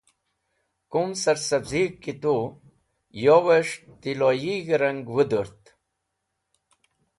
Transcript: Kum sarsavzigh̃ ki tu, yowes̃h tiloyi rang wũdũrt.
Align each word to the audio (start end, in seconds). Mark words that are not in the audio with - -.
Kum 0.91 1.09
sarsavzigh̃ 1.21 1.89
ki 2.03 2.13
tu, 2.21 2.35
yowes̃h 3.23 3.77
tiloyi 4.01 4.55
rang 4.81 5.03
wũdũrt. 5.13 5.63